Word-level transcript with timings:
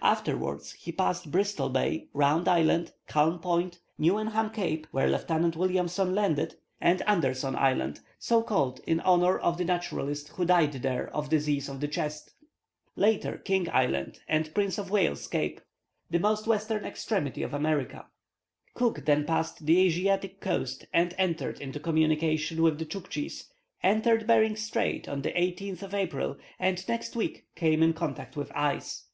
Afterwards 0.00 0.74
he 0.74 0.92
passed 0.92 1.32
Bristol 1.32 1.68
Bay, 1.68 2.06
Round 2.14 2.46
Island, 2.46 2.92
Calm 3.08 3.40
Point, 3.40 3.80
Newenham 3.98 4.50
Cape, 4.52 4.86
where 4.92 5.10
Lieutenant 5.10 5.56
Williamson 5.56 6.14
landed, 6.14 6.54
and 6.80 7.02
Anderson 7.02 7.56
Island, 7.56 7.98
so 8.16 8.44
called 8.44 8.80
in 8.86 9.00
honour 9.00 9.36
of 9.40 9.58
the 9.58 9.64
naturalist, 9.64 10.28
who 10.28 10.44
died 10.44 10.74
there 10.74 11.08
of 11.08 11.28
disease 11.30 11.68
of 11.68 11.80
the 11.80 11.88
chest; 11.88 12.30
later, 12.94 13.38
King 13.38 13.68
Island, 13.70 14.20
and 14.28 14.54
Prince 14.54 14.78
of 14.78 14.92
Wales's 14.92 15.26
Cape, 15.26 15.60
the 16.08 16.20
most 16.20 16.46
western 16.46 16.84
extremity 16.84 17.42
of 17.42 17.52
America. 17.52 18.06
Cook 18.74 19.04
then 19.04 19.24
passed 19.24 19.66
the 19.66 19.80
Asiatic 19.84 20.38
coast 20.40 20.86
and 20.92 21.12
entered 21.18 21.60
into 21.60 21.80
communication 21.80 22.62
with 22.62 22.78
the 22.78 22.86
Tchouktchis, 22.86 23.46
entered 23.82 24.28
Behring 24.28 24.54
Strait 24.54 25.08
on 25.08 25.22
the 25.22 25.32
11th 25.32 25.82
of 25.82 25.92
April, 25.92 26.36
and 26.60 26.86
next 26.86 27.16
week 27.16 27.46
came 27.56 27.82
in 27.82 27.92
contact 27.94 28.36
with 28.36 28.52
ice. 28.54 29.06